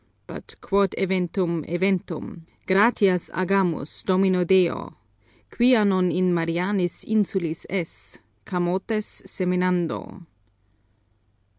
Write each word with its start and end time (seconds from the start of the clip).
But 0.25 0.55
quod 0.61 0.95
eventum, 0.97 1.63
eventum; 1.69 2.41
gratias 2.65 3.29
agamus 3.35 4.01
Domino 4.03 4.43
Deo 4.43 4.95
quia 5.51 5.85
non 5.85 6.09
in 6.11 6.33
Marianis 6.33 7.05
Insulis 7.05 7.67
es, 7.69 8.17
camotes 8.43 9.21
seminando." 9.27 10.25